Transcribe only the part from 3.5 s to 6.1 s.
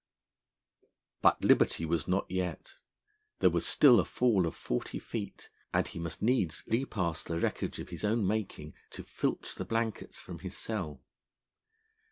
was still a fall of forty feet, and he